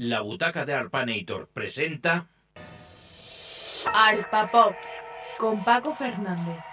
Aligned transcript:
La 0.00 0.20
butaca 0.20 0.64
de 0.64 0.74
Arpanator 0.74 1.48
presenta 1.48 2.28
Arpa 3.92 4.48
Pop 4.48 4.72
con 5.40 5.64
Paco 5.64 5.92
Fernández. 5.92 6.67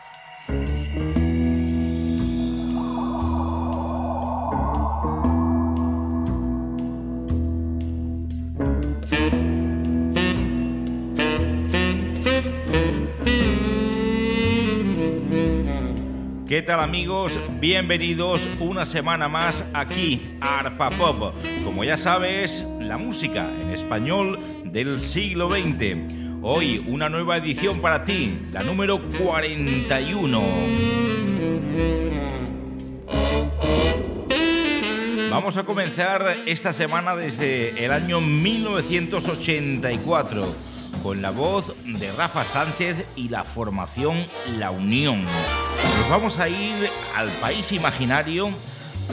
¿Qué 16.48 16.62
tal 16.62 16.80
amigos? 16.80 17.40
Bienvenidos 17.60 18.48
una 18.60 18.86
semana 18.86 19.28
más 19.28 19.66
aquí 19.74 20.38
a 20.40 20.60
Arpa 20.60 20.92
Pop. 20.92 21.34
Como 21.64 21.84
ya 21.84 21.98
sabes, 21.98 22.64
la 22.80 23.00
música 23.00 23.50
en 23.60 23.72
español 23.72 24.38
del 24.64 25.00
siglo 25.00 25.50
XX. 25.50 26.44
Hoy 26.44 26.86
una 26.86 27.10
nueva 27.10 27.38
edición 27.38 27.82
para 27.82 28.04
ti, 28.04 28.38
la 28.52 28.62
número 28.62 29.02
41. 29.24 30.44
Vamos 35.32 35.58
a 35.58 35.64
comenzar 35.64 36.44
esta 36.46 36.74
semana 36.74 37.16
desde 37.16 37.84
el 37.84 37.92
año 37.92 38.22
1984 38.22 40.75
con 41.06 41.22
la 41.22 41.30
voz 41.30 41.72
de 41.86 42.12
Rafa 42.14 42.44
Sánchez 42.44 43.06
y 43.16 43.30
la 43.30 43.44
formación 43.44 44.26
La 44.58 44.72
Unión. 44.72 45.24
Nos 45.24 46.10
vamos 46.10 46.40
a 46.40 46.50
ir 46.50 46.90
al 47.16 47.30
país 47.34 47.72
imaginario 47.74 48.50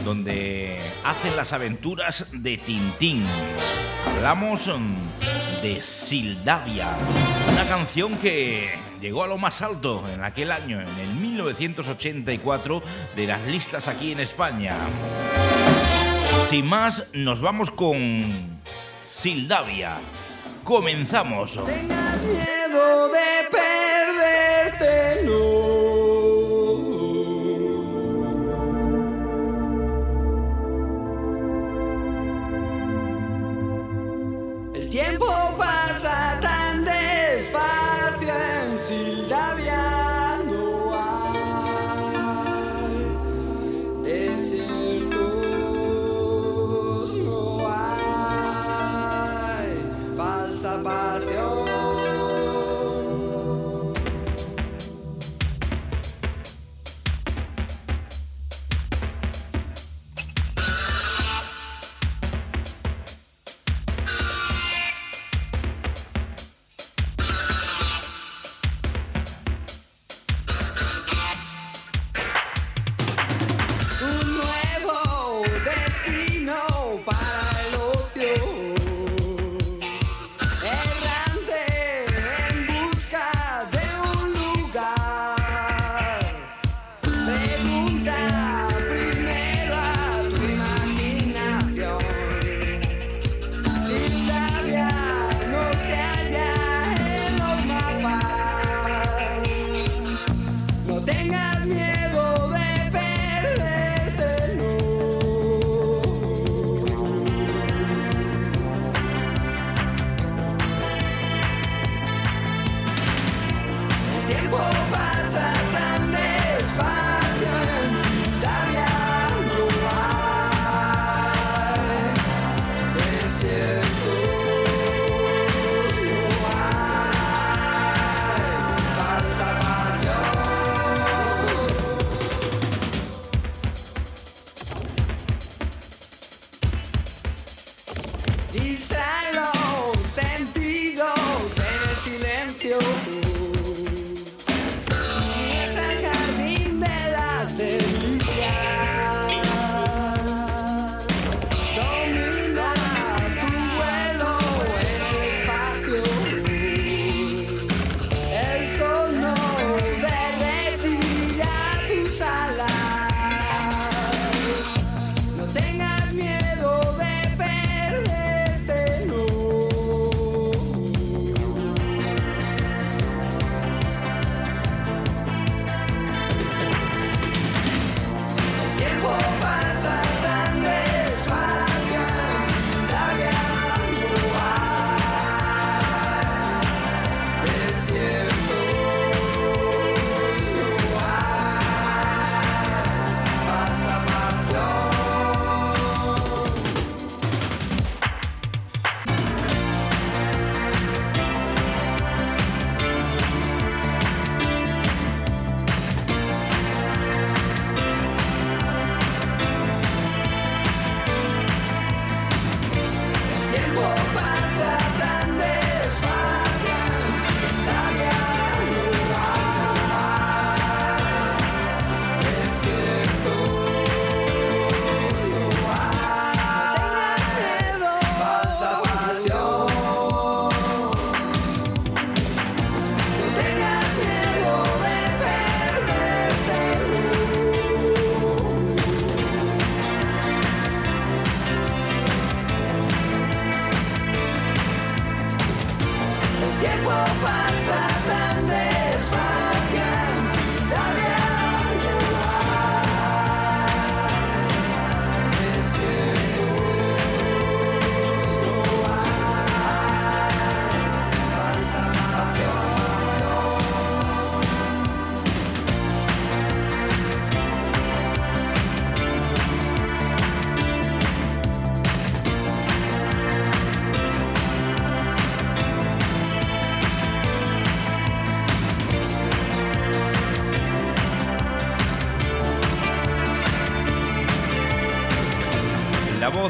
donde 0.02 0.80
hacen 1.04 1.36
las 1.36 1.52
aventuras 1.52 2.28
de 2.32 2.56
Tintín. 2.56 3.22
Hablamos 4.06 4.68
mm, 4.68 5.60
de 5.60 5.82
Sildavia, 5.82 6.96
una 7.52 7.64
canción 7.66 8.16
que 8.16 8.70
llegó 9.02 9.24
a 9.24 9.26
lo 9.26 9.36
más 9.36 9.60
alto 9.60 10.02
en 10.14 10.24
aquel 10.24 10.50
año, 10.50 10.80
en 10.80 10.98
el 10.98 11.14
1984, 11.16 12.82
de 13.14 13.26
las 13.26 13.46
listas 13.48 13.88
aquí 13.88 14.12
en 14.12 14.20
España. 14.20 14.78
Sin 16.48 16.64
más, 16.64 17.04
nos 17.12 17.42
vamos 17.42 17.70
con 17.70 18.62
Sildavia. 19.02 19.98
Comenzamos. 20.64 21.58
Tengas 21.66 22.22
miedo 22.24 23.08
de 23.08 23.50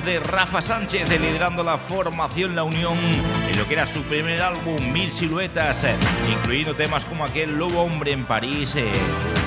de 0.04 0.18
Rafa 0.20 0.62
Sánchez 0.62 1.08
liderando 1.08 1.62
la 1.62 1.78
formación 1.78 2.56
La 2.56 2.64
Unión 2.64 2.96
en 2.98 3.58
lo 3.58 3.66
que 3.66 3.74
era 3.74 3.86
su 3.86 4.02
primer 4.02 4.42
álbum 4.42 4.92
Mil 4.92 5.12
Siluetas, 5.12 5.86
incluyendo 6.28 6.74
temas 6.74 7.04
como 7.04 7.24
aquel 7.24 7.56
Lobo 7.56 7.82
Hombre 7.82 8.12
en 8.12 8.24
París 8.24 8.74
eh, 8.74 8.90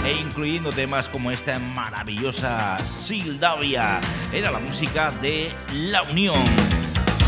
e 0.05 0.13
incluyendo 0.13 0.71
temas 0.71 1.09
como 1.09 1.31
esta 1.31 1.59
maravillosa 1.59 2.77
Sildavia. 2.85 3.99
Era 4.31 4.51
la 4.51 4.59
música 4.59 5.11
de 5.11 5.51
La 5.73 6.03
Unión. 6.03 6.43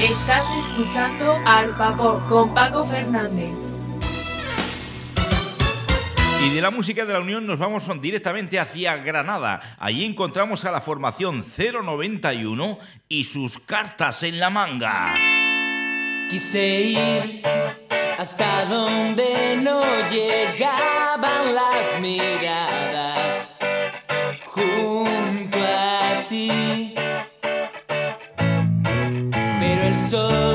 Estás 0.02 0.46
escuchando 0.60 1.38
al 1.46 1.70
Papo 1.76 2.22
con 2.30 2.54
Paco 2.54 2.86
Fernández. 2.86 3.67
Y 6.48 6.50
de 6.50 6.62
la 6.62 6.72
música 6.72 7.06
de 7.06 7.12
la 7.12 7.20
Unión 7.20 7.46
nos 7.46 7.60
vamos 7.60 7.90
directamente 8.00 8.58
hacia 8.58 8.96
Granada. 8.96 9.60
Allí 9.80 10.06
encontramos 10.06 10.64
a 10.64 10.72
la 10.72 10.80
formación 10.80 11.44
091 11.44 12.80
y 13.10 13.26
sus 13.26 13.60
cartas 13.60 14.24
en 14.24 14.40
la 14.40 14.50
manga. 14.50 15.14
Quise 16.30 16.82
ir 16.82 17.42
hasta 18.18 18.64
donde 18.64 19.60
no 19.62 19.84
llegaban 20.10 21.54
las 21.54 22.00
miradas 22.00 23.60
junto 24.46 25.58
a 25.60 26.26
ti. 26.30 26.96
Pero 29.60 29.84
el 29.84 29.98
sol 29.98 30.47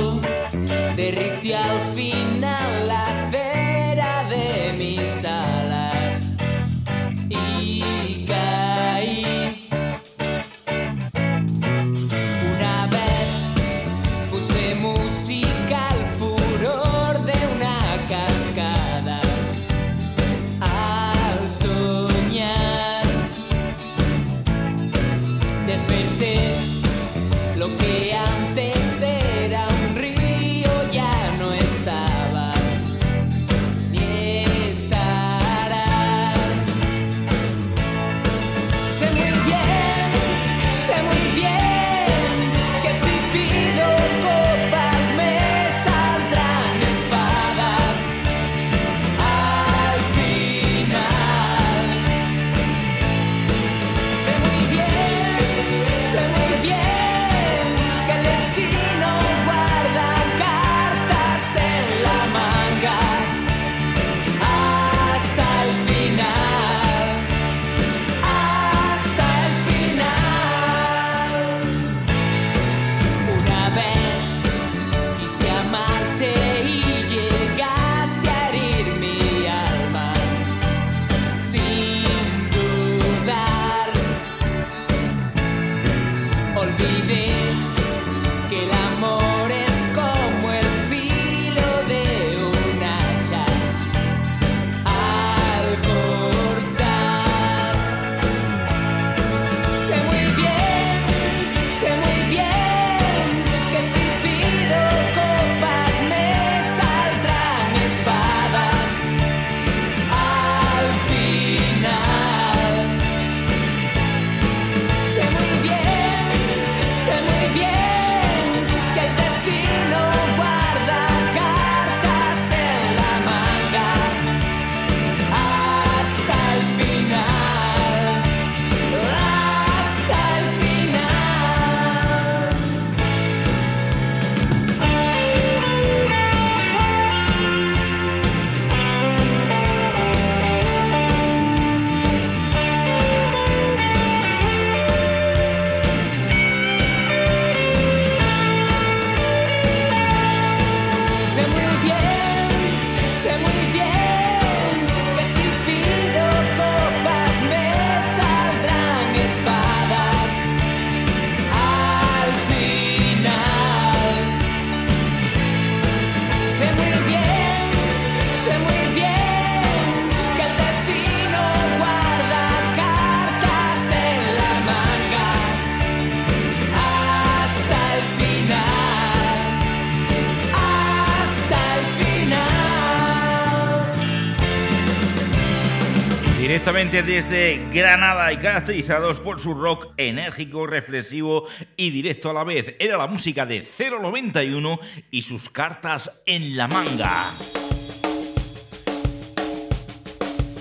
Desde 186.73 187.61
Granada 187.71 188.33
y 188.33 188.39
caracterizados 188.39 189.21
por 189.21 189.39
su 189.39 189.53
rock 189.53 189.89
enérgico, 189.99 190.67
reflexivo 190.67 191.47
y 191.77 191.91
directo 191.91 192.31
a 192.31 192.33
la 192.33 192.45
vez. 192.45 192.77
Era 192.79 192.97
la 192.97 193.07
música 193.07 193.45
de 193.45 193.63
091 193.63 194.81
y 195.11 195.21
sus 195.21 195.51
cartas 195.51 196.23
en 196.25 196.57
la 196.57 196.69
manga. 196.69 197.27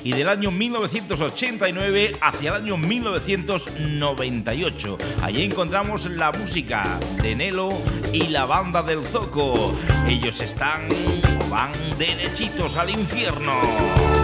y 0.03 0.11
del 0.11 0.27
año 0.27 0.51
1989 0.51 2.17
hacia 2.19 2.49
el 2.49 2.55
año 2.63 2.75
1998. 2.75 4.97
Allí 5.21 5.43
encontramos 5.43 6.07
la 6.07 6.33
música 6.33 6.99
de 7.21 7.35
Nelo 7.35 7.71
y 8.11 8.27
la 8.27 8.43
banda 8.45 8.83
del 8.83 9.05
Zoco. 9.05 9.73
Ellos 10.09 10.41
están 10.41 10.89
van 11.49 11.71
derechitos 11.97 12.75
al 12.75 12.89
infierno. 12.89 14.20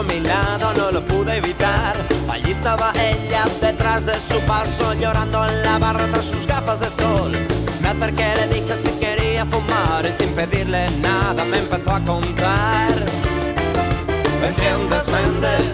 A 0.00 0.02
mi 0.02 0.20
lado, 0.20 0.72
no 0.74 0.90
lo 0.92 1.02
pude 1.06 1.36
evitar. 1.36 1.94
Allí 2.28 2.52
estaba 2.52 2.92
ella 2.94 3.44
detrás 3.60 4.06
de 4.06 4.18
su 4.18 4.38
paso, 4.40 4.94
llorando 4.94 5.46
en 5.46 5.62
la 5.62 5.78
barra 5.78 6.06
tras 6.10 6.24
sus 6.24 6.46
gafas 6.46 6.80
de 6.80 6.90
sol. 6.90 7.32
Me 7.82 7.88
acerqué, 7.88 8.34
le 8.36 8.46
dije 8.48 8.76
si 8.76 8.90
quería 8.98 9.44
fumar 9.44 10.06
y 10.06 10.12
sin 10.12 10.32
pedirle 10.34 10.90
nada 11.02 11.44
me 11.44 11.58
empezó 11.58 11.90
a 11.90 12.00
contar. 12.00 12.92
¿Entiendes, 14.42 15.06
Méndez? 15.08 15.66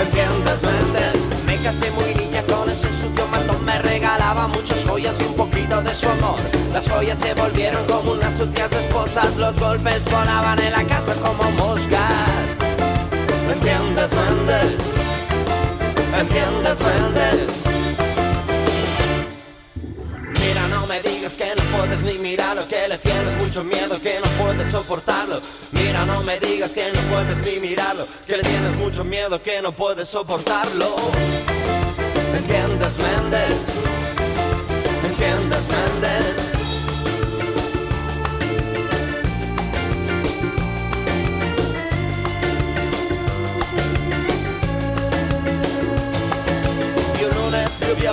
¿Entiendes, 0.00 0.62
Méndez? 0.62 1.14
Me 1.44 1.56
casé 1.58 1.90
muy 1.90 2.14
niña 2.14 2.42
con 2.42 2.70
ese 2.70 2.92
sucio 2.92 3.26
matón 3.28 3.64
Me 3.64 3.78
regalaba 3.80 4.48
muchas 4.48 4.84
joyas 4.84 5.20
y 5.20 5.24
un 5.24 5.34
poquito 5.34 5.82
de 5.82 5.94
su 5.94 6.08
amor 6.08 6.38
Las 6.72 6.88
joyas 6.88 7.18
se 7.18 7.34
volvieron 7.34 7.84
como 7.86 8.12
unas 8.12 8.36
sucias 8.36 8.72
esposas 8.72 9.36
Los 9.36 9.58
golpes 9.58 10.04
volaban 10.04 10.58
en 10.60 10.72
la 10.72 10.84
casa 10.84 11.14
como 11.14 11.50
moscas 11.52 12.75
¿Entiendes, 13.50 14.12
Méndez? 14.12 14.76
¿Entiendes, 16.18 16.80
Méndez? 16.80 17.48
Mira, 20.40 20.68
no 20.68 20.86
me 20.86 21.00
digas 21.02 21.36
que 21.36 21.46
no 21.56 21.62
puedes 21.76 22.00
ni 22.02 22.18
mirarlo 22.18 22.66
Que 22.68 22.88
le 22.88 22.98
tienes 22.98 23.42
mucho 23.42 23.64
miedo, 23.64 24.00
que 24.00 24.18
no 24.20 24.44
puedes 24.44 24.70
soportarlo 24.70 25.40
Mira, 25.72 26.04
no 26.06 26.22
me 26.22 26.38
digas 26.40 26.72
que 26.72 26.84
no 26.92 27.00
puedes 27.12 27.38
ni 27.46 27.60
mirarlo 27.68 28.06
Que 28.26 28.36
le 28.36 28.42
tienes 28.42 28.76
mucho 28.76 29.04
miedo, 29.04 29.42
que 29.42 29.62
no 29.62 29.74
puedes 29.74 30.08
soportarlo 30.08 30.86
¿Entiendes, 32.36 32.98
Méndez? 32.98 33.46
¿Entiendes, 33.56 33.85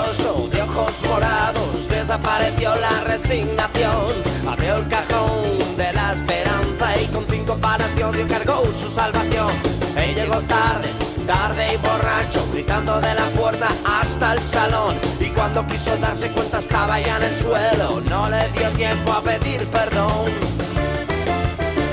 de 0.04 0.62
ojos 0.62 1.04
morados 1.06 1.88
desapareció 1.88 2.76
la 2.76 3.04
resignación. 3.06 4.14
Abrió 4.48 4.76
el 4.76 4.88
cajón 4.90 5.78
de 5.78 5.94
la 5.94 6.12
esperanza 6.12 6.98
y 7.02 7.06
con 7.08 7.26
cinco 7.28 7.56
paras 7.56 7.96
de 7.96 8.04
odio 8.04 8.28
cargó 8.28 8.66
su 8.74 8.90
salvación. 8.90 9.52
Él 9.96 10.14
llegó 10.14 10.42
tarde, 10.42 10.90
tarde 11.26 11.74
y 11.74 11.78
borracho, 11.78 12.46
gritando 12.52 13.00
de 13.00 13.16
la 13.16 13.26
puerta 13.30 13.68
hasta 13.86 14.34
el 14.34 14.44
salón. 14.44 14.96
Y 15.22 15.30
cuando 15.30 15.66
quiso 15.68 15.96
darse 15.98 16.30
cuenta 16.32 16.60
estaba 16.60 17.00
ya 17.00 17.18
en 17.18 17.24
el 17.24 17.36
suelo. 17.36 18.02
No 18.10 18.30
le 18.30 18.50
dio 18.50 18.70
tiempo 18.72 19.14
a 19.14 19.22
pedir 19.22 19.66
perdón. 19.68 20.30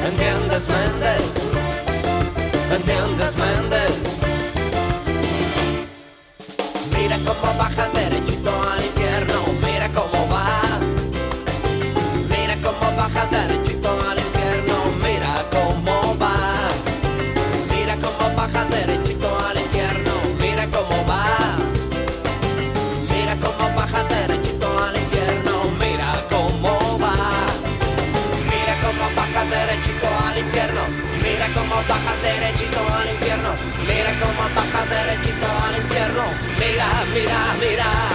¿Entiendes, 0.05 0.69
Méndez? 0.69 1.23
¿Entiendes, 2.73 3.37
Méndez? 3.37 4.21
Mira 6.97 7.17
cómo 7.25 7.55
baja 7.59 7.69
derechito 34.90 35.47
al 35.47 35.76
infierno, 35.76 36.25
mira, 36.59 36.88
mira, 37.14 37.54
mira. 37.61 38.10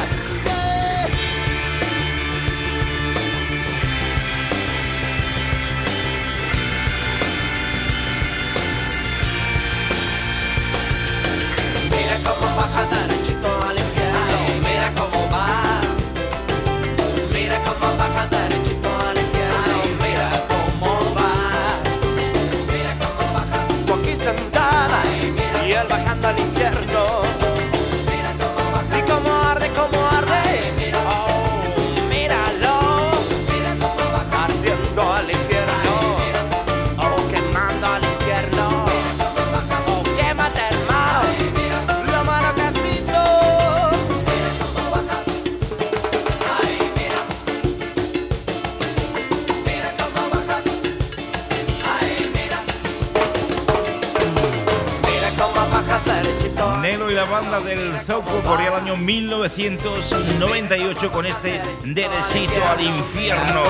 1998 59.05 61.11
con 61.11 61.27
este 61.27 61.61
Derechito 61.83 62.67
al 62.67 62.81
infierno. 62.81 63.61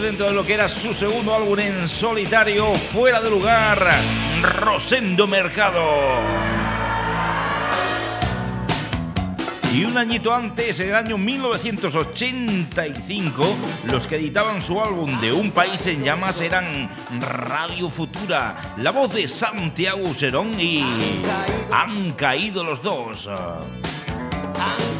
dentro 0.00 0.26
de 0.26 0.34
lo 0.34 0.44
que 0.44 0.54
era 0.54 0.68
su 0.68 0.92
segundo 0.92 1.32
álbum 1.34 1.58
en 1.58 1.88
solitario, 1.88 2.74
fuera 2.74 3.18
de 3.20 3.30
lugar, 3.30 3.78
Rosendo 4.42 5.26
Mercado. 5.26 5.80
Y 9.72 9.84
un 9.84 9.96
añito 9.96 10.34
antes, 10.34 10.80
en 10.80 10.88
el 10.88 10.94
año 10.94 11.16
1985, 11.18 13.56
los 13.84 14.06
que 14.06 14.16
editaban 14.16 14.60
su 14.62 14.80
álbum 14.80 15.20
de 15.20 15.32
Un 15.32 15.50
País 15.50 15.86
en 15.86 16.02
Llamas 16.02 16.40
eran 16.40 16.90
Radio 17.20 17.90
Futura, 17.90 18.74
la 18.78 18.90
voz 18.90 19.12
de 19.14 19.28
Santiago 19.28 20.08
Userón 20.08 20.58
y 20.60 20.82
Han 21.72 22.12
caído 22.12 22.64
los 22.64 22.82
dos. 22.82 23.28
Han 23.28 23.66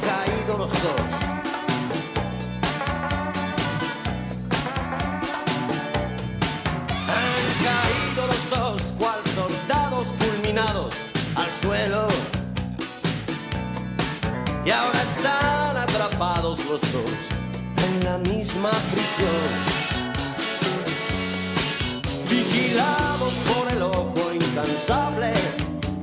caído 0.02 0.58
los 0.58 0.70
dos. 0.70 1.25
en 16.82 18.04
la 18.04 18.18
misma 18.18 18.70
prisión. 18.92 19.50
Vigilados 22.28 23.34
por 23.48 23.72
el 23.72 23.80
ojo 23.80 24.32
incansable 24.34 25.32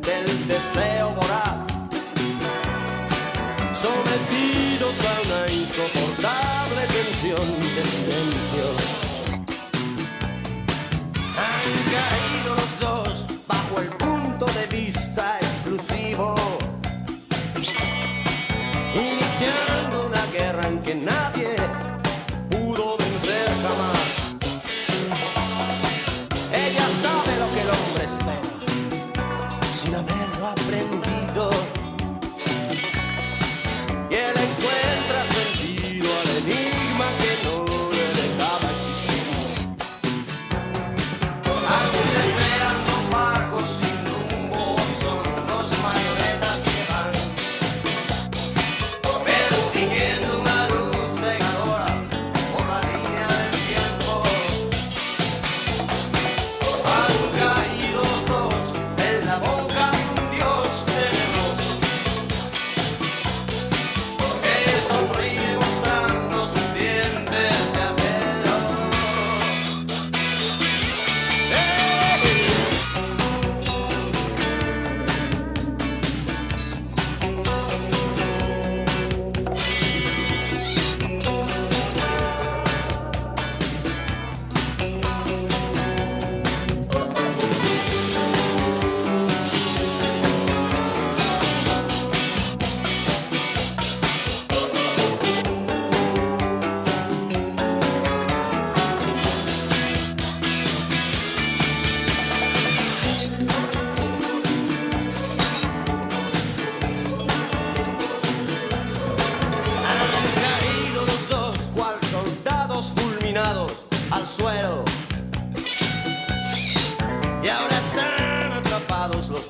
del 0.01 0.47
deseo 0.47 1.11
moral. 1.11 1.67
Sometidos 3.71 4.95
a 5.05 5.21
una 5.27 5.51
insoportable 5.51 6.87
tensión 6.87 7.59
de 7.59 7.85
silencio. 7.85 8.82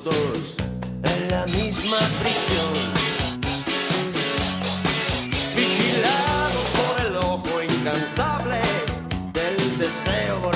en 0.02 1.30
la 1.30 1.46
misma 1.46 1.98
prisión. 2.20 2.92
Vigilados 5.54 6.68
por 6.78 7.06
el 7.06 7.16
ojo 7.16 7.62
incansable 7.62 8.60
del 9.32 9.78
deseo 9.78 10.53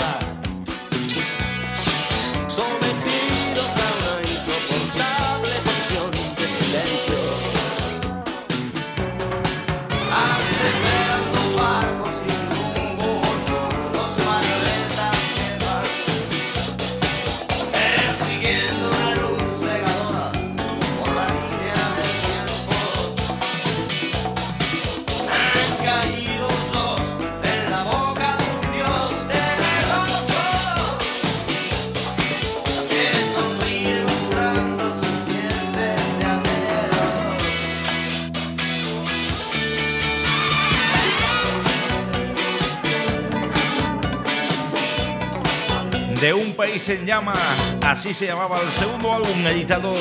País 46.79 46.89
en 46.91 47.07
llamas, 47.07 47.37
así 47.85 48.15
se 48.15 48.27
llamaba 48.27 48.61
el 48.61 48.71
segundo 48.71 49.13
álbum 49.13 49.45
editado 49.47 49.93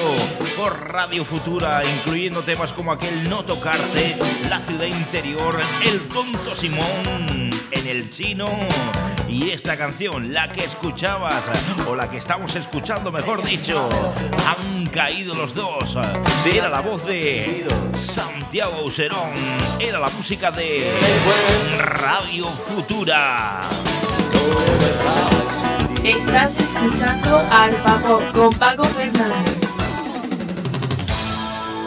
por 0.55 0.91
Radio 0.91 1.25
Futura, 1.25 1.81
incluyendo 1.83 2.43
temas 2.43 2.71
como 2.71 2.91
aquel 2.91 3.27
No 3.27 3.43
Tocarte, 3.43 4.15
La 4.47 4.61
Ciudad 4.61 4.85
Interior, 4.85 5.59
El 5.83 5.99
Tonto 6.07 6.55
Simón, 6.55 7.49
En 7.71 7.87
el 7.87 8.11
Chino 8.11 8.45
y 9.27 9.49
esta 9.49 9.75
canción, 9.75 10.31
la 10.35 10.51
que 10.51 10.65
escuchabas, 10.65 11.49
o 11.87 11.95
la 11.95 12.11
que 12.11 12.17
estamos 12.17 12.55
escuchando, 12.55 13.11
mejor 13.11 13.43
dicho, 13.43 13.89
han 14.45 14.85
caído 14.87 15.33
los 15.33 15.55
dos. 15.55 15.97
Era 16.45 16.69
la 16.69 16.81
voz 16.81 17.07
de 17.07 17.65
Santiago 17.93 18.83
Userón, 18.83 19.33
era 19.79 19.99
la 19.99 20.09
música 20.09 20.51
de 20.51 20.91
Radio 21.79 22.51
Futura. 22.51 23.61
Estás 26.07 26.55
escuchando 26.55 27.37
Arpa 27.51 27.97
Pop 27.97 28.23
con 28.33 28.49
Paco 28.57 28.85
Fernández. 28.85 29.57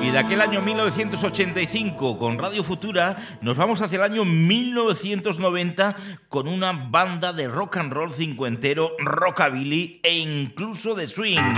Y 0.03 0.11
de 0.11 0.19
aquel 0.19 0.43
año 0.43 0.61
1985 0.61 2.19
con 2.19 2.39
Radio 2.39 2.63
Futura 2.63 3.17
nos 3.41 3.57
vamos 3.57 3.81
hacia 3.81 3.97
el 3.97 4.03
año 4.03 4.27
1990 4.27 5.97
con 6.29 6.49
una 6.49 6.73
banda 6.73 7.33
de 7.33 7.49
rock 7.49 7.79
and 7.79 7.95
roll 7.95 8.13
cincuentero, 8.13 8.93
rockabilly 8.99 10.01
e 10.03 10.19
incluso 10.19 10.95
de 10.95 11.09
swing. 11.09 11.55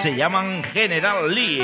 Se 0.00 0.16
llaman 0.16 0.64
General 0.64 1.30
Lee 1.34 1.60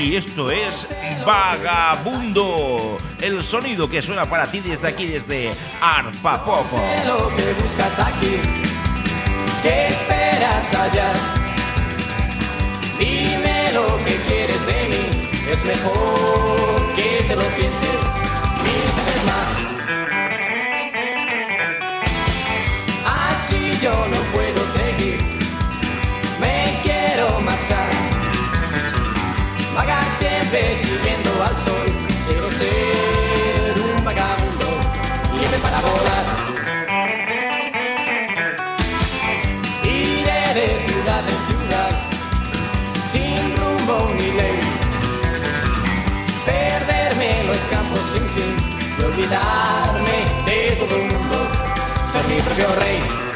y 0.00 0.14
esto 0.14 0.52
es 0.52 0.88
Vagabundo. 1.26 2.98
El 3.20 3.42
sonido 3.42 3.90
que 3.90 4.02
suena 4.02 4.26
para 4.26 4.48
ti 4.48 4.60
desde 4.60 4.86
aquí, 4.86 5.06
desde 5.06 5.50
Arpa 5.82 6.44
Pop. 6.44 6.64
sé 6.64 7.04
lo 7.08 7.28
que 7.34 7.54
buscas 7.60 7.98
aquí, 7.98 8.67
qué 9.62 9.86
esperas 9.88 10.74
allá. 10.74 11.12
Dime 12.98 13.72
lo 13.72 13.96
que 14.04 14.16
quieres 14.26 14.66
de 14.66 14.88
mí, 14.88 15.04
es 15.52 15.64
mejor 15.64 16.94
que 16.96 17.24
te 17.28 17.36
lo 17.36 17.42
pienses 17.56 18.00
mil 18.64 18.88
veces 18.96 19.22
más. 19.30 19.50
Así 23.30 23.78
yo 23.80 23.92
no 23.92 24.20
puedo 24.32 24.60
seguir, 24.78 25.20
me 26.40 26.78
quiero 26.82 27.40
marchar. 27.40 27.90
Vagar 29.74 30.04
siempre 30.18 30.74
siguiendo 30.74 31.30
al 31.44 31.56
sol, 31.56 31.92
quiero 32.26 32.50
ser 32.50 33.74
un 33.94 34.04
vagabundo 34.04 34.68
libre 35.38 35.58
para 35.58 35.80
volar. 35.80 36.37
Olvidarme 49.28 50.24
de 50.46 50.76
todo 50.76 50.96
el 50.96 51.02
mundo, 51.02 51.36
ser 52.10 52.26
mi 52.28 52.40
propio 52.40 52.66
rey. 52.80 53.27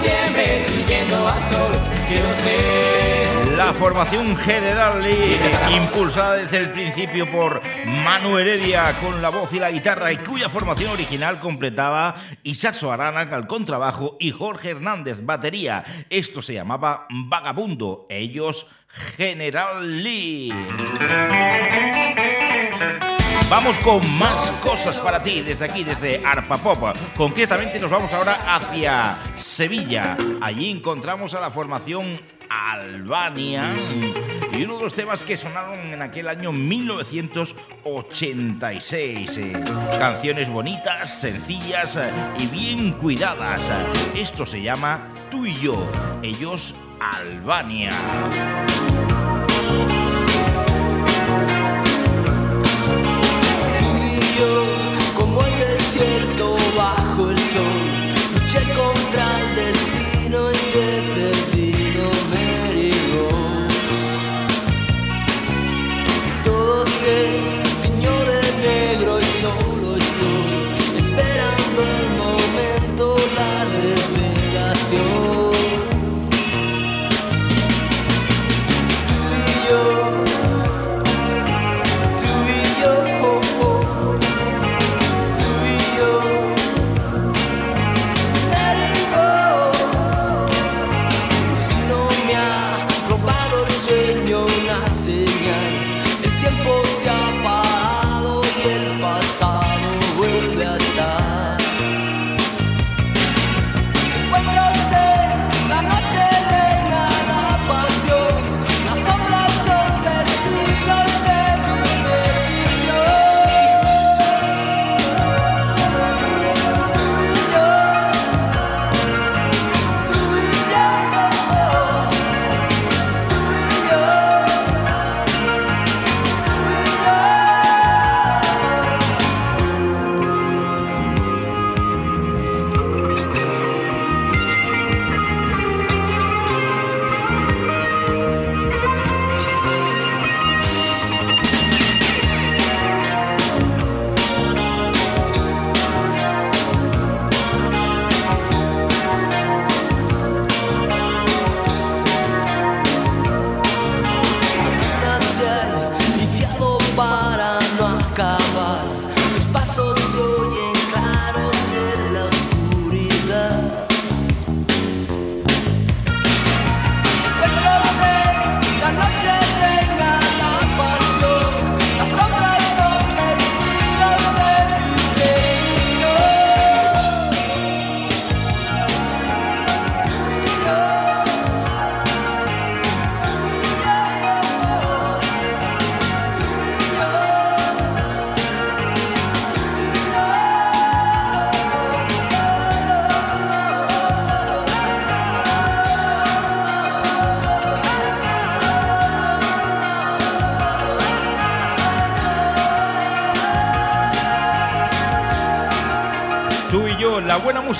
Siempre 0.00 0.60
siguiendo 0.60 1.28
al 1.28 1.42
sol, 1.42 1.72
quiero 2.08 2.34
ser. 2.34 3.56
La 3.56 3.72
formación 3.74 4.36
General 4.36 5.02
Lee, 5.02 5.36
impulsada 5.76 6.36
desde 6.36 6.56
el 6.56 6.70
principio 6.70 7.30
por 7.30 7.60
Manu 7.84 8.38
Heredia 8.38 8.92
con 9.02 9.20
la 9.20 9.28
voz 9.28 9.52
y 9.52 9.58
la 9.58 9.70
guitarra, 9.70 10.10
y 10.12 10.16
cuya 10.16 10.48
formación 10.48 10.92
original 10.92 11.38
completaba 11.38 12.14
Isaso 12.42 12.90
Arana 12.90 13.20
al 13.20 13.46
contrabajo 13.46 14.16
y 14.18 14.30
Jorge 14.30 14.70
Hernández 14.70 15.18
batería. 15.22 15.84
Esto 16.08 16.40
se 16.40 16.54
llamaba 16.54 17.06
Vagabundo, 17.10 18.06
ellos 18.08 18.66
General 19.16 20.02
Lee. 20.02 20.52
Vamos 23.50 23.76
con 23.78 24.00
más 24.16 24.52
cosas 24.62 24.96
para 24.96 25.20
ti 25.20 25.40
desde 25.40 25.64
aquí, 25.64 25.82
desde 25.82 26.24
Arpa 26.24 26.56
Pop. 26.56 26.94
Concretamente 27.16 27.80
nos 27.80 27.90
vamos 27.90 28.12
ahora 28.12 28.38
hacia 28.46 29.16
Sevilla. 29.34 30.16
Allí 30.40 30.70
encontramos 30.70 31.34
a 31.34 31.40
la 31.40 31.50
formación 31.50 32.20
Albania 32.48 33.72
y 34.52 34.62
uno 34.62 34.76
de 34.76 34.84
los 34.84 34.94
temas 34.94 35.24
que 35.24 35.36
sonaron 35.36 35.92
en 35.92 36.00
aquel 36.00 36.28
año 36.28 36.52
1986. 36.52 39.38
eh. 39.38 39.52
Canciones 39.98 40.48
bonitas, 40.48 41.20
sencillas 41.20 41.98
y 42.38 42.46
bien 42.46 42.92
cuidadas. 42.92 43.72
Esto 44.14 44.46
se 44.46 44.62
llama 44.62 45.00
Tú 45.28 45.46
y 45.46 45.56
yo, 45.56 45.90
ellos 46.22 46.76
Albania. 47.00 47.90
Como 55.16 55.42
el 55.42 55.58
desierto 55.58 56.56
bajo 56.76 57.30
el 57.30 57.38
sol, 57.38 57.78
luché 58.34 58.60
contra 58.74 59.24
el 59.40 59.54
destino 59.56 60.50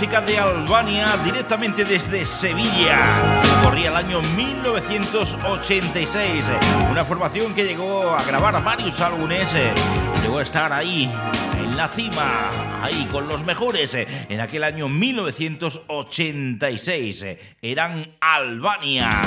de 0.00 0.38
Albania 0.38 1.06
directamente 1.22 1.84
desde 1.84 2.24
Sevilla. 2.24 3.42
Corría 3.62 3.90
el 3.90 3.96
año 3.96 4.22
1986. 4.34 6.50
Una 6.90 7.04
formación 7.04 7.52
que 7.52 7.64
llegó 7.64 8.08
a 8.08 8.24
grabar 8.24 8.64
varios 8.64 8.98
álbumes. 9.00 9.52
Eh, 9.52 9.74
llegó 10.22 10.38
a 10.38 10.42
estar 10.42 10.72
ahí, 10.72 11.12
en 11.58 11.76
la 11.76 11.86
cima, 11.86 12.80
ahí 12.82 13.06
con 13.12 13.28
los 13.28 13.44
mejores. 13.44 13.94
Eh, 13.94 14.06
en 14.30 14.40
aquel 14.40 14.64
año 14.64 14.88
1986. 14.88 17.22
Eh, 17.22 17.38
eran 17.60 18.16
Albania. 18.22 19.20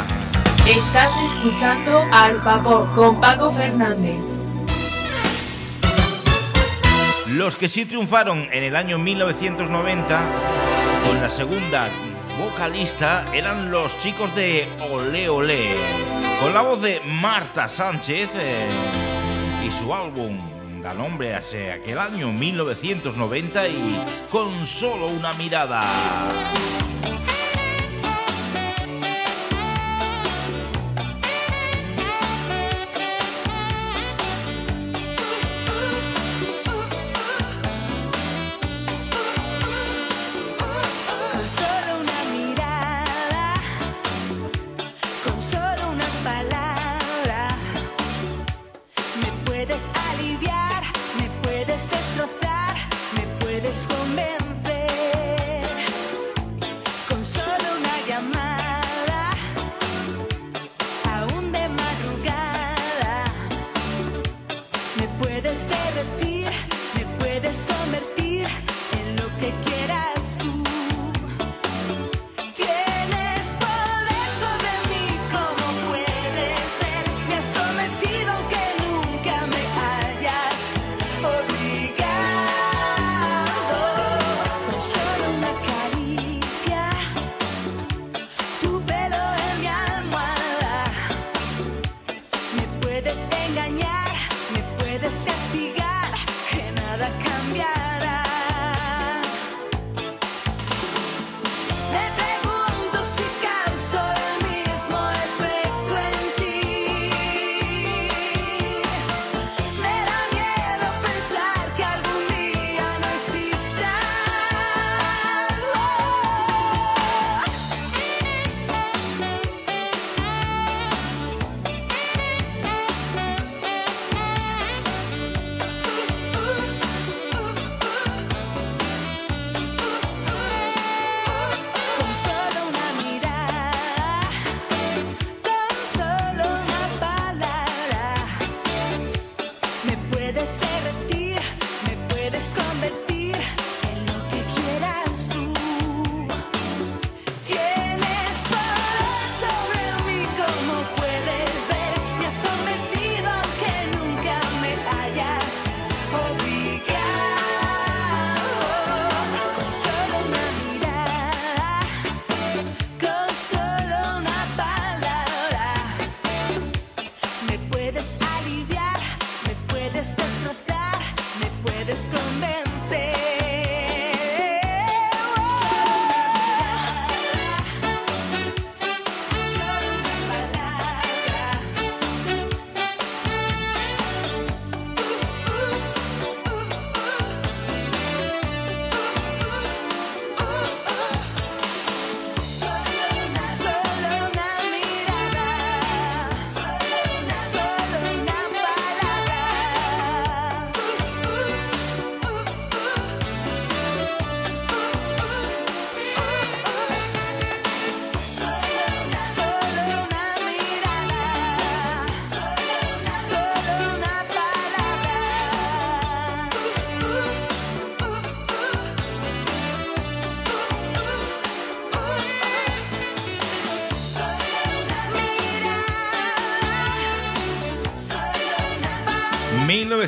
Estás 0.67 1.11
escuchando 1.23 2.03
Al 2.11 2.37
Pop 2.37 2.95
con 2.95 3.21
Paco 3.21 3.51
Fernández. 3.51 4.32
Los 7.33 7.55
que 7.55 7.67
sí 7.67 7.85
triunfaron 7.85 8.47
en 8.51 8.63
el 8.63 8.75
año 8.75 8.99
1990 8.99 10.21
con 11.03 11.19
la 11.19 11.29
segunda 11.31 11.89
vocalista 12.37 13.25
eran 13.33 13.71
los 13.71 13.97
chicos 13.97 14.35
de 14.35 14.67
Ole 14.91 15.29
Ole, 15.29 15.75
con 16.39 16.53
la 16.53 16.61
voz 16.61 16.83
de 16.83 17.01
Marta 17.07 17.67
Sánchez 17.67 18.29
eh, 18.35 18.69
y 19.65 19.71
su 19.71 19.91
álbum 19.95 20.37
da 20.83 20.93
nombre 20.93 21.33
a 21.33 21.39
aquel 21.73 21.97
año 21.97 22.31
1990 22.31 23.67
y 23.67 24.05
con 24.29 24.67
solo 24.67 25.07
una 25.07 25.33
mirada. 25.33 25.81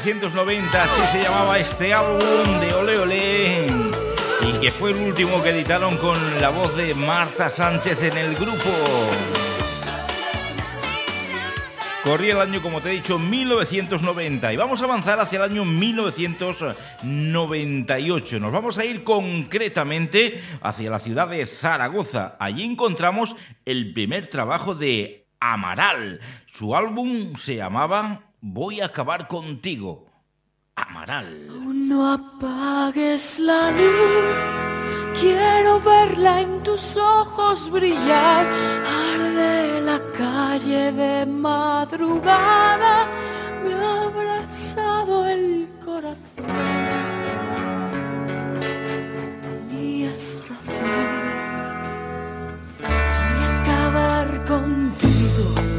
Así 0.07 1.01
se 1.11 1.23
llamaba 1.23 1.57
este 1.57 1.91
álbum 1.91 2.59
de 2.59 2.71
Ole 2.75 2.99
Ole 2.99 3.65
y 4.41 4.53
que 4.61 4.71
fue 4.71 4.91
el 4.91 4.97
último 4.97 5.41
que 5.41 5.49
editaron 5.49 5.97
con 5.97 6.15
la 6.39 6.49
voz 6.49 6.77
de 6.77 6.93
Marta 6.93 7.49
Sánchez 7.49 8.03
en 8.03 8.15
el 8.15 8.35
grupo. 8.35 8.69
Corría 12.03 12.33
el 12.33 12.41
año, 12.41 12.61
como 12.61 12.81
te 12.81 12.89
he 12.89 12.91
dicho, 12.91 13.17
1990 13.17 14.53
y 14.53 14.57
vamos 14.57 14.79
a 14.83 14.85
avanzar 14.85 15.19
hacia 15.19 15.37
el 15.37 15.43
año 15.51 15.65
1998. 15.65 18.39
Nos 18.39 18.51
vamos 18.51 18.77
a 18.77 18.85
ir 18.85 19.03
concretamente 19.03 20.39
hacia 20.61 20.91
la 20.91 20.99
ciudad 20.99 21.29
de 21.29 21.43
Zaragoza. 21.47 22.35
Allí 22.39 22.63
encontramos 22.63 23.35
el 23.65 23.91
primer 23.91 24.27
trabajo 24.27 24.75
de 24.75 25.25
Amaral. 25.39 26.19
Su 26.45 26.75
álbum 26.75 27.35
se 27.37 27.55
llamaba 27.55 28.21
Voy 28.47 28.79
a 28.79 28.85
acabar 28.85 29.27
contigo. 29.27 30.05
Amaral. 30.75 31.47
No 31.87 32.13
apagues 32.13 33.39
la 33.39 33.71
luz, 33.71 34.37
quiero 35.19 35.81
verla 35.81 36.41
en 36.41 36.61
tus 36.61 36.95
ojos 36.95 37.71
brillar. 37.71 38.45
Arde 39.11 39.81
la 39.81 39.99
calle 40.15 40.91
de 40.91 41.25
madrugada, 41.25 43.07
me 43.63 43.73
ha 43.73 44.01
abrazado 44.03 45.27
el 45.27 45.67
corazón. 45.83 46.45
Tenías 49.41 50.39
razón, 50.47 50.85
voy 52.79 53.43
a 53.43 53.61
acabar 53.63 54.45
contigo. 54.45 55.74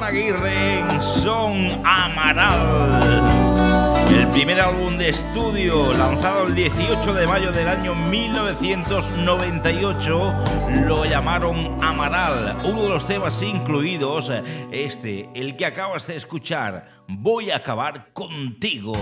Juan 0.00 0.14
Aguirre 0.14 0.82
son 1.02 1.82
Amaral. 1.84 3.20
El 4.08 4.28
primer 4.28 4.58
álbum 4.58 4.96
de 4.96 5.10
estudio 5.10 5.92
lanzado 5.92 6.46
el 6.46 6.54
18 6.54 7.12
de 7.12 7.26
mayo 7.26 7.52
del 7.52 7.68
año 7.68 7.94
1998 7.94 10.34
lo 10.86 11.04
llamaron 11.04 11.84
Amaral. 11.84 12.56
Uno 12.64 12.84
de 12.84 12.88
los 12.88 13.06
temas 13.06 13.42
incluidos, 13.42 14.32
este, 14.72 15.28
el 15.34 15.54
que 15.56 15.66
acabas 15.66 16.06
de 16.06 16.16
escuchar, 16.16 17.02
Voy 17.06 17.50
a 17.50 17.56
acabar 17.56 18.14
contigo. 18.14 18.94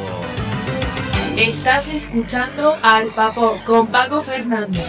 Estás 1.36 1.86
escuchando 1.86 2.76
al 2.82 3.06
Papo 3.08 3.60
con 3.64 3.86
Paco 3.86 4.20
Fernández 4.22 4.84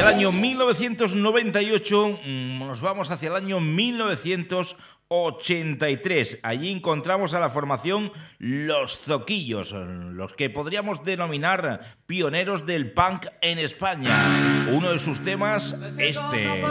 del 0.00 0.08
año 0.08 0.32
1998 0.32 2.20
mm, 2.24 2.59
nos 2.70 2.80
vamos 2.82 3.10
hacia 3.10 3.30
el 3.30 3.34
año 3.34 3.58
1983. 3.58 6.38
Allí 6.44 6.70
encontramos 6.70 7.34
a 7.34 7.40
la 7.40 7.50
formación 7.50 8.12
Los 8.38 9.00
Zoquillos, 9.00 9.72
los 9.72 10.34
que 10.34 10.50
podríamos 10.50 11.02
denominar 11.02 11.96
pioneros 12.06 12.66
del 12.66 12.92
punk 12.92 13.26
en 13.40 13.58
España. 13.58 14.68
Uno 14.70 14.92
de 14.92 15.00
sus 15.00 15.18
temas, 15.18 15.76
este, 15.98 16.62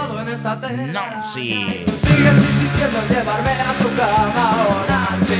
Nancy. 0.93 1.65
Sigues 1.65 2.05
insistiendo 2.05 2.99
en 2.99 3.09
llevarme 3.09 3.51
a 3.51 3.77
tu 3.77 3.93
cama, 3.97 4.67
oh 4.69 4.85
Nancy. 4.87 5.35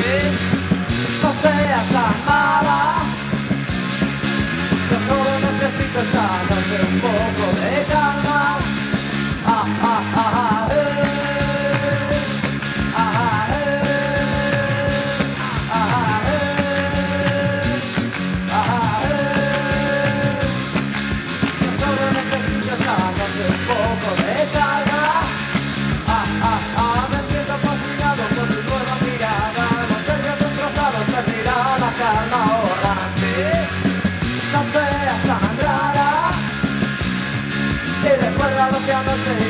No 1.22 1.34
seas 1.42 1.90
tan 1.90 2.26
mala. 2.26 3.06
Yo 4.92 5.00
solo 5.08 5.40
necesito 5.40 6.02
esta 6.02 6.44
noche 6.50 6.82
un 6.92 7.00
poco 7.00 7.48
de 7.62 7.86
calma. 7.86 8.60
Ah, 9.46 9.66
ah, 9.82 10.02
ah, 10.16 10.29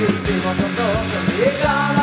hicimos 0.10 0.58
los 0.58 0.76
dos 0.76 1.08
en 1.14 1.99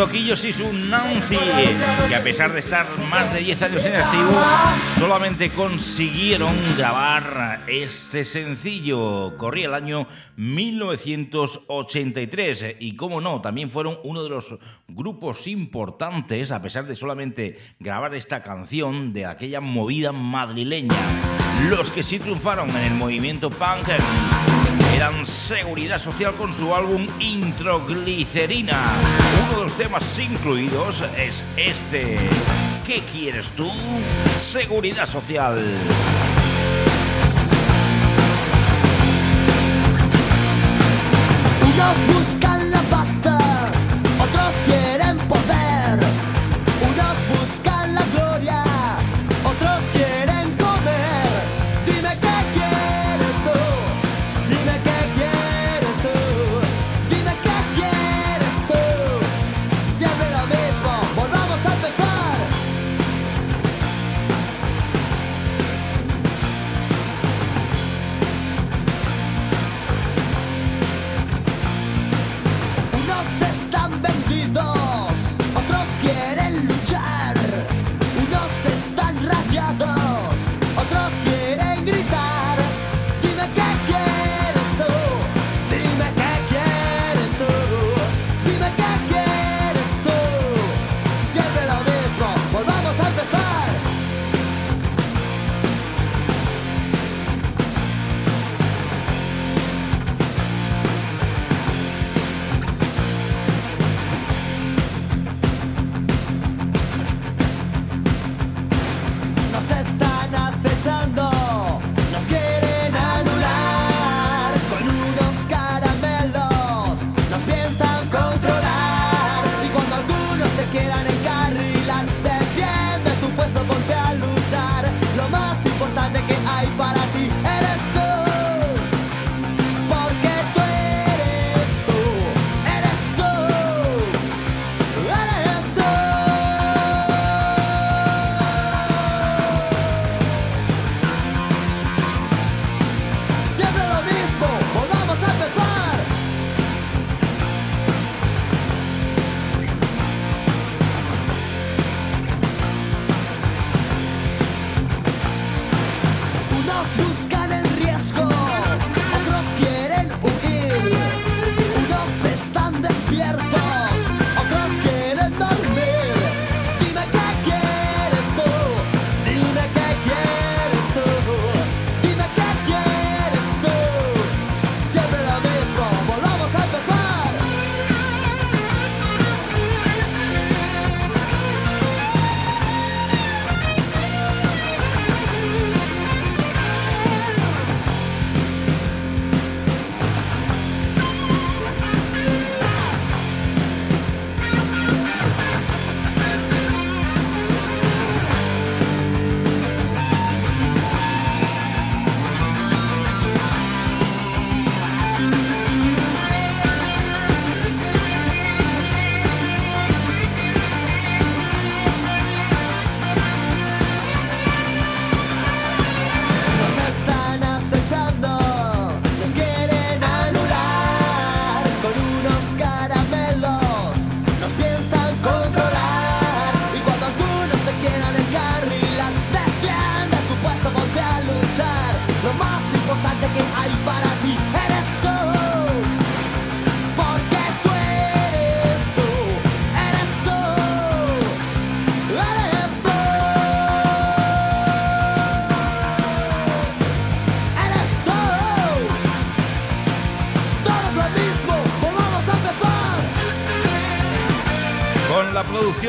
Los 0.00 0.08
Zoquillos 0.08 0.42
y 0.44 0.52
su 0.54 0.72
Nancy, 0.72 1.36
que 2.08 2.14
a 2.14 2.24
pesar 2.24 2.54
de 2.54 2.60
estar 2.60 2.98
más 3.10 3.34
de 3.34 3.40
10 3.40 3.60
años 3.60 3.84
en 3.84 3.96
activo, 3.96 4.30
solamente 4.98 5.50
consiguieron 5.50 6.54
grabar 6.78 7.64
este 7.66 8.24
sencillo. 8.24 9.36
Corría 9.36 9.66
el 9.66 9.74
año 9.74 10.06
1983 10.36 12.76
y, 12.80 12.96
como 12.96 13.20
no, 13.20 13.42
también 13.42 13.70
fueron 13.70 13.98
uno 14.02 14.22
de 14.22 14.30
los 14.30 14.56
grupos 14.88 15.46
importantes, 15.46 16.50
a 16.50 16.62
pesar 16.62 16.86
de 16.86 16.96
solamente 16.96 17.58
grabar 17.78 18.14
esta 18.14 18.42
canción 18.42 19.12
de 19.12 19.26
aquella 19.26 19.60
movida 19.60 20.12
madrileña. 20.12 20.96
Los 21.68 21.90
que 21.90 22.02
sí 22.02 22.18
triunfaron 22.18 22.70
en 22.70 22.84
el 22.84 22.94
movimiento 22.94 23.50
punk 23.50 23.90
eran 24.94 25.24
Seguridad 25.24 25.98
Social 25.98 26.34
con 26.34 26.52
su 26.52 26.74
álbum 26.74 27.06
Introglicerina. 27.18 29.00
Uno 29.44 29.58
de 29.58 29.64
los 29.64 29.76
temas 29.76 30.18
incluidos 30.18 31.04
es 31.16 31.44
este. 31.56 32.18
¿Qué 32.86 33.02
quieres 33.12 33.52
tú? 33.52 33.70
Seguridad 34.26 35.06
Social. 35.06 35.58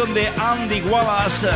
de 0.10 0.28
Andy 0.30 0.82
Wallace, 0.82 1.47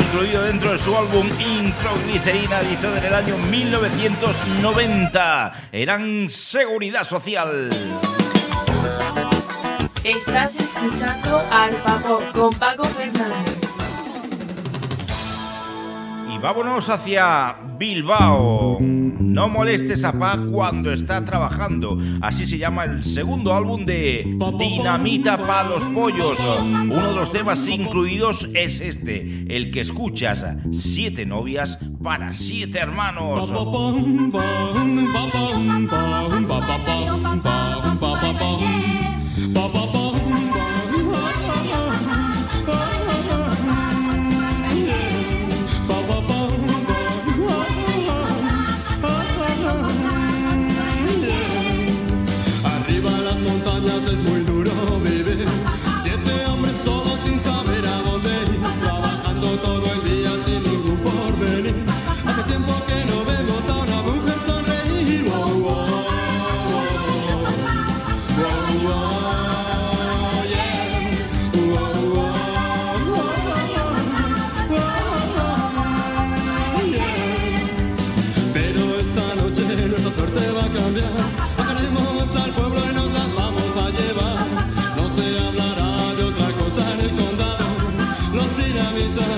incluido 0.00 0.44
dentro 0.44 0.72
de 0.72 0.78
su 0.78 0.96
álbum 0.96 1.28
Intro 1.38 1.90
Glicerina, 2.06 2.62
editado 2.62 2.96
en 2.96 3.04
el 3.04 3.14
año 3.14 3.36
1990. 3.36 5.52
Eran 5.70 6.30
Seguridad 6.30 7.04
Social. 7.04 7.68
Estás 10.02 10.56
escuchando 10.56 11.42
al 11.52 11.74
Paco 11.74 12.22
con 12.32 12.54
Paco 12.54 12.84
Fernández. 12.84 13.58
Y 16.32 16.38
vámonos 16.38 16.88
hacia 16.88 17.54
Bilbao. 17.76 18.78
No 19.34 19.48
molestes 19.48 20.04
a 20.04 20.12
Pa 20.16 20.38
cuando 20.38 20.92
está 20.92 21.24
trabajando. 21.24 21.98
Así 22.20 22.46
se 22.46 22.56
llama 22.56 22.84
el 22.84 23.02
segundo 23.02 23.52
álbum 23.52 23.84
de 23.84 24.38
Dinamita 24.60 25.36
Pa 25.36 25.64
los 25.64 25.82
Pollos. 25.86 26.38
Uno 26.38 27.08
de 27.08 27.16
los 27.16 27.32
temas 27.32 27.66
incluidos 27.66 28.48
es 28.54 28.80
este, 28.80 29.44
el 29.48 29.72
que 29.72 29.80
escuchas, 29.80 30.46
siete 30.70 31.26
novias 31.26 31.80
para 32.00 32.32
siete 32.32 32.78
hermanos. 32.78 33.50
me 88.94 89.08
down. 89.16 89.33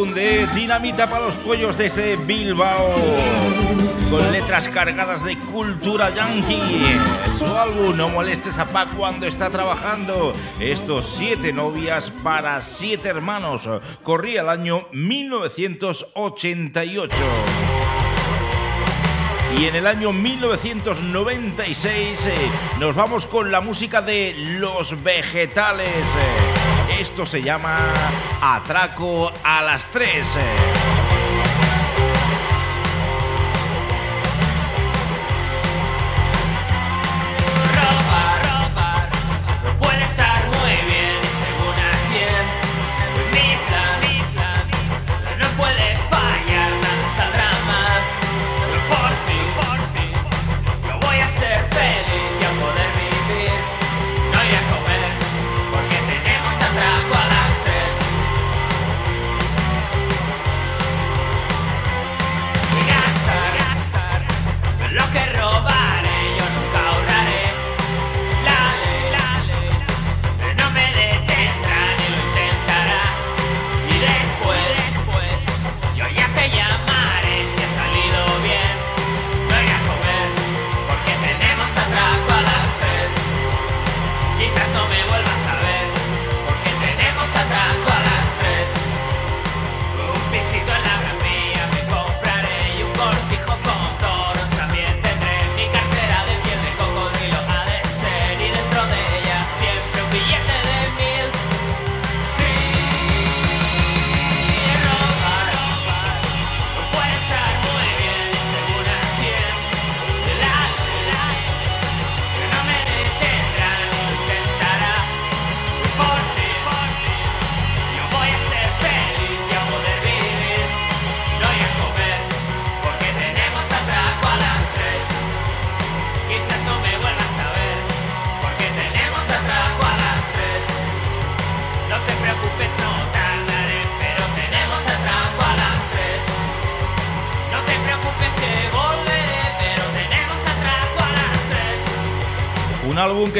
álbum 0.00 0.14
de 0.14 0.46
Dinamita 0.54 1.10
para 1.10 1.26
los 1.26 1.34
Pollos 1.36 1.76
desde 1.76 2.16
Bilbao, 2.16 2.94
con 4.08 4.32
letras 4.32 4.70
cargadas 4.70 5.22
de 5.22 5.36
cultura 5.36 6.08
yankee. 6.14 6.96
Su 7.38 7.44
álbum 7.44 7.94
No 7.96 8.08
molestes 8.08 8.56
a 8.58 8.64
Pa 8.66 8.86
cuando 8.86 9.26
está 9.26 9.50
trabajando. 9.50 10.32
Estos 10.58 11.06
siete 11.06 11.52
novias 11.52 12.10
para 12.10 12.58
siete 12.62 13.10
hermanos. 13.10 13.68
Corría 14.02 14.40
el 14.40 14.48
año 14.48 14.86
1988. 14.92 17.14
Y 19.58 19.66
en 19.66 19.76
el 19.76 19.86
año 19.86 20.14
1996 20.14 22.26
eh, 22.26 22.34
nos 22.78 22.96
vamos 22.96 23.26
con 23.26 23.52
la 23.52 23.60
música 23.60 24.00
de 24.00 24.34
Los 24.58 25.02
Vegetales. 25.02 26.16
Eh. 26.16 26.79
Esto 27.00 27.24
se 27.24 27.40
llama 27.40 27.94
Atraco 28.42 29.32
a 29.42 29.62
las 29.62 29.86
3. 29.86 30.38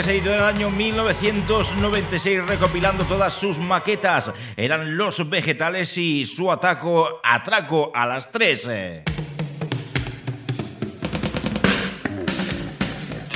Que 0.00 0.04
se 0.04 0.12
editó 0.12 0.30
en 0.30 0.36
el 0.36 0.44
año 0.44 0.70
1996 0.70 2.46
recopilando 2.46 3.04
todas 3.04 3.34
sus 3.34 3.58
maquetas. 3.58 4.32
Eran 4.56 4.96
Los 4.96 5.28
Vegetales 5.28 5.98
y 5.98 6.24
su 6.24 6.50
ataco, 6.50 7.20
atraco 7.22 7.92
a 7.94 8.06
las 8.06 8.30
tres. 8.30 8.66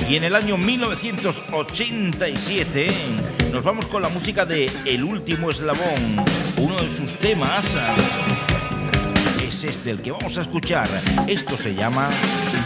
Y 0.09 0.15
en 0.15 0.23
el 0.23 0.33
año 0.33 0.57
1987 0.57 2.87
nos 3.51 3.63
vamos 3.63 3.85
con 3.85 4.01
la 4.01 4.09
música 4.09 4.43
de 4.43 4.71
El 4.85 5.03
último 5.03 5.51
eslabón. 5.51 6.25
Uno 6.57 6.81
de 6.81 6.89
sus 6.89 7.15
temas 7.19 7.77
es 9.47 9.63
este 9.65 9.91
el 9.91 10.01
que 10.01 10.11
vamos 10.11 10.35
a 10.39 10.41
escuchar. 10.41 10.89
Esto 11.27 11.57
se 11.57 11.75
llama 11.75 12.09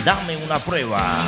Dame 0.05 0.37
una 0.37 0.57
prueba. 0.59 1.27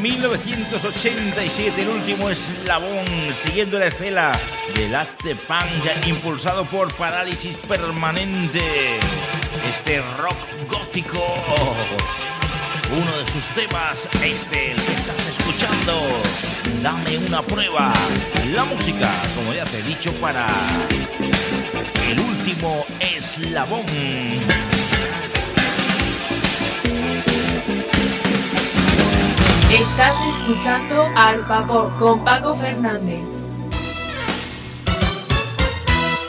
1987, 0.00 1.82
el 1.82 1.88
último 1.88 2.30
eslabón, 2.30 3.06
siguiendo 3.34 3.78
la 3.78 3.86
estela 3.86 4.38
del 4.74 4.94
arte 4.94 5.34
punk 5.34 6.06
impulsado 6.06 6.64
por 6.68 6.92
Parálisis 6.94 7.58
Permanente. 7.58 8.98
Este 9.72 10.00
rock 10.18 10.36
gótico, 10.70 11.24
uno 12.90 13.18
de 13.18 13.30
sus 13.32 13.44
temas, 13.54 14.08
este, 14.22 14.72
el 14.72 14.76
que 14.76 14.92
estás 14.92 15.28
escuchando. 15.28 16.00
Dame 16.82 17.18
una 17.18 17.42
prueba. 17.42 17.92
La 18.54 18.64
música, 18.64 19.10
como 19.34 19.52
ya 19.52 19.64
te 19.64 19.78
he 19.78 19.82
dicho, 19.82 20.12
para 20.14 20.46
el 22.08 22.20
último 22.20 22.84
eslabón. 23.00 23.86
Estás 29.70 30.16
escuchando 30.28 31.08
Al 31.16 31.42
Vapor 31.42 31.92
con 31.98 32.24
Paco 32.24 32.54
Fernández. 32.54 33.24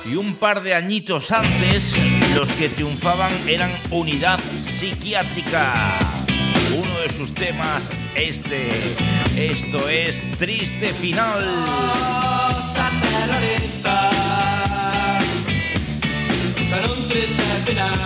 Y 0.09 0.15
un 0.15 0.33
par 0.35 0.63
de 0.63 0.73
añitos 0.73 1.31
antes, 1.31 1.95
los 2.33 2.51
que 2.53 2.67
triunfaban 2.67 3.31
eran 3.47 3.69
Unidad 3.91 4.39
Psiquiátrica. 4.55 5.99
Uno 6.75 6.99
de 6.99 7.09
sus 7.11 7.31
temas, 7.35 7.91
este, 8.15 8.69
esto 9.35 9.88
es 9.88 10.25
Triste 10.39 10.91
Final. 10.93 11.45
Con 16.69 16.91
un 16.91 17.07
triste 17.07 17.43
final. 17.65 17.99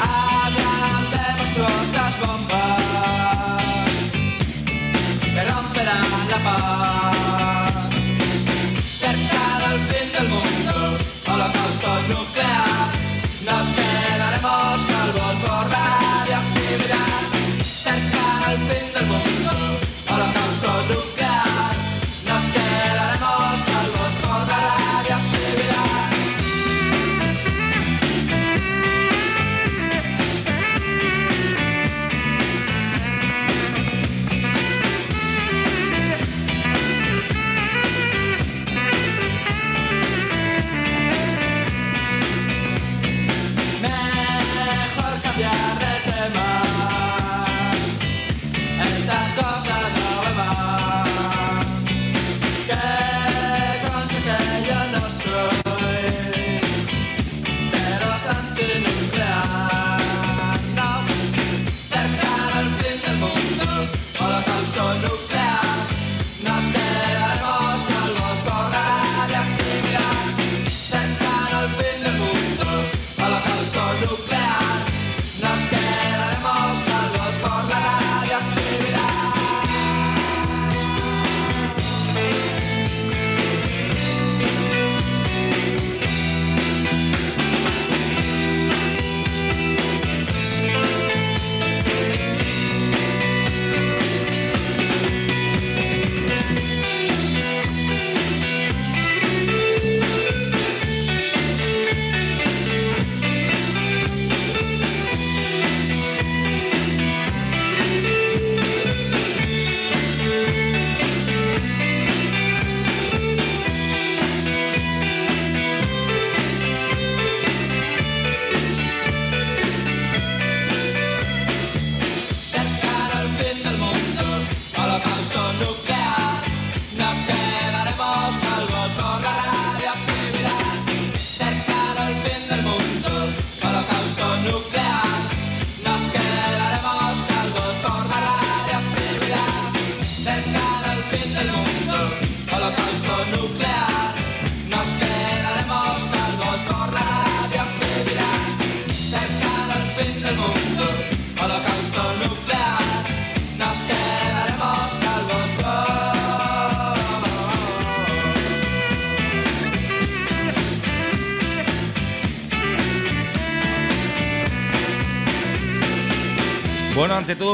Hablan 0.00 1.10
de 1.10 1.99
la 6.30 6.38
paz. 6.38 7.09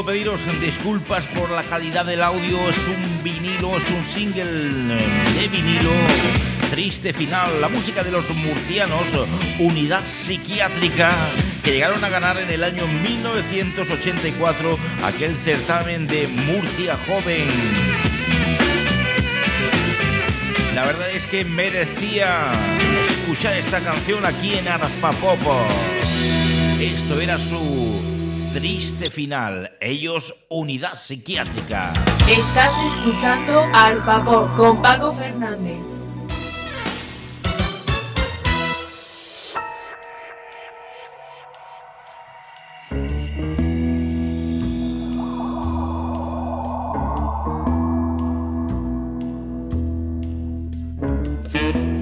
Pediros 0.07 0.39
disculpas 0.61 1.27
por 1.27 1.51
la 1.51 1.63
calidad 1.63 2.05
del 2.05 2.23
audio. 2.23 2.69
Es 2.69 2.87
un 2.87 3.23
vinilo, 3.25 3.75
es 3.75 3.91
un 3.91 4.05
single 4.05 4.45
de 4.45 5.47
vinilo. 5.51 5.91
Triste 6.71 7.11
final, 7.11 7.59
la 7.59 7.67
música 7.67 8.03
de 8.05 8.11
los 8.11 8.33
murcianos, 8.33 9.05
Unidad 9.59 10.05
Psiquiátrica, 10.05 11.11
que 11.61 11.73
llegaron 11.73 12.01
a 12.05 12.09
ganar 12.09 12.37
en 12.37 12.49
el 12.49 12.63
año 12.63 12.87
1984 12.87 14.79
aquel 15.03 15.35
certamen 15.35 16.07
de 16.07 16.29
Murcia 16.29 16.95
Joven. 17.05 17.49
La 20.73 20.85
verdad 20.85 21.11
es 21.11 21.27
que 21.27 21.43
merecía 21.43 22.53
escuchar 23.09 23.57
esta 23.57 23.81
canción 23.81 24.25
aquí 24.25 24.53
en 24.53 24.69
Arpa 24.69 25.11
Popo. 25.19 25.67
Esto 26.79 27.19
era 27.19 27.37
su 27.37 28.06
triste 28.57 29.11
final. 29.11 29.77
Ellos, 29.79 30.33
unidad 30.49 30.95
psiquiátrica. 30.95 31.93
Estás 32.27 32.73
escuchando 32.87 33.61
Al 33.71 34.01
Vapor 34.01 34.51
con 34.55 34.81
Paco 34.81 35.13
Fernández. 35.13 35.77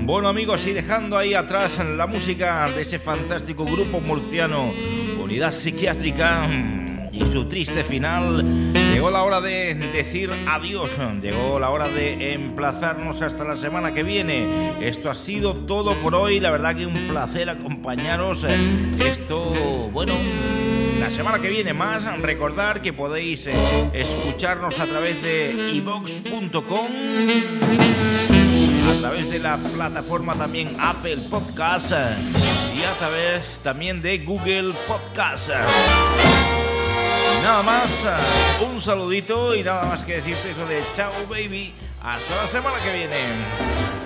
Bueno 0.05 0.29
amigos, 0.29 0.65
y 0.65 0.71
dejando 0.71 1.17
ahí 1.17 1.33
atrás 1.33 1.79
la 1.83 2.07
música 2.07 2.69
de 2.69 2.83
ese 2.83 2.97
fantástico 2.97 3.65
grupo 3.65 3.99
murciano, 3.99 4.71
Unidad 5.25 5.53
Psiquiátrica, 5.53 6.47
y 7.11 7.25
su 7.25 7.45
triste 7.45 7.83
final, 7.83 8.43
llegó 8.93 9.09
la 9.09 9.23
hora 9.23 9.41
de 9.41 9.73
decir 9.73 10.29
adiós, 10.47 10.91
llegó 11.19 11.59
la 11.59 11.71
hora 11.71 11.89
de 11.89 12.33
emplazarnos 12.33 13.23
hasta 13.23 13.43
la 13.43 13.57
semana 13.57 13.91
que 13.91 14.03
viene. 14.03 14.47
Esto 14.81 15.09
ha 15.09 15.15
sido 15.15 15.55
todo 15.55 15.95
por 15.95 16.13
hoy, 16.13 16.39
la 16.39 16.51
verdad 16.51 16.75
que 16.75 16.85
un 16.85 17.07
placer 17.07 17.49
acompañaros. 17.49 18.43
Esto, 18.99 19.49
bueno, 19.91 20.13
la 20.99 21.09
semana 21.09 21.39
que 21.39 21.49
viene 21.49 21.73
más, 21.73 22.05
recordar 22.21 22.83
que 22.83 22.93
podéis 22.93 23.47
eh, 23.47 23.53
escucharnos 23.93 24.79
a 24.79 24.85
través 24.85 25.23
de 25.23 25.71
ibox.com 25.73 26.87
a 28.89 28.99
través 28.99 29.31
de 29.31 29.39
la 29.39 29.57
plataforma 29.57 30.33
también 30.35 30.75
Apple 30.79 31.27
Podcast 31.29 31.91
y 31.91 32.83
a 32.83 32.91
través 32.99 33.59
también 33.63 34.01
de 34.01 34.19
Google 34.19 34.73
Podcast. 34.87 35.49
Nada 37.41 37.63
más, 37.63 37.89
un 38.71 38.79
saludito 38.81 39.55
y 39.55 39.63
nada 39.63 39.85
más 39.85 40.03
que 40.03 40.17
decirte 40.17 40.51
eso 40.51 40.65
de 40.67 40.83
chao 40.93 41.11
baby. 41.29 41.73
Hasta 42.03 42.35
la 42.35 42.47
semana 42.47 42.75
que 42.83 42.93
viene. 42.95 44.04